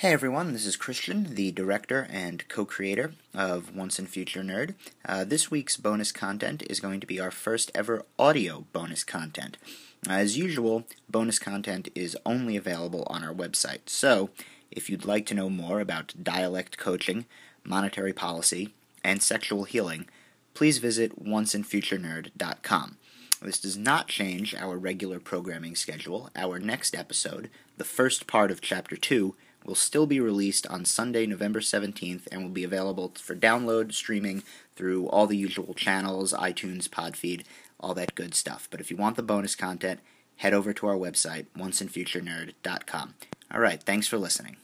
[0.00, 4.72] Hey everyone, this is Christian, the director and co creator of Once and Future Nerd.
[5.04, 9.58] Uh, this week's bonus content is going to be our first ever audio bonus content.
[10.08, 14.30] As usual, bonus content is only available on our website, so
[14.70, 17.26] if you'd like to know more about dialect coaching,
[17.62, 18.72] monetary policy,
[19.04, 20.08] and sexual healing,
[20.54, 22.96] please visit onceandfuturenerd.com.
[23.42, 26.30] This does not change our regular programming schedule.
[26.34, 29.34] Our next episode, the first part of Chapter 2,
[29.64, 34.42] will still be released on Sunday, November 17th, and will be available for download, streaming
[34.76, 37.44] through all the usual channels iTunes, Podfeed,
[37.78, 38.68] all that good stuff.
[38.70, 40.00] But if you want the bonus content,
[40.36, 43.14] head over to our website, onceandfuturenerd.com.
[43.52, 44.56] All right, thanks for listening.